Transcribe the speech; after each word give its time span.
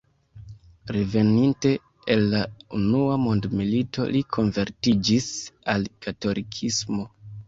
Reveninte 0.95 1.73
el 2.13 2.23
la 2.31 2.39
unua 2.77 3.17
mondmilito 3.25 4.07
li 4.15 4.21
konvertiĝis 4.37 5.29
al 5.75 5.87
katolikismo. 6.07 7.07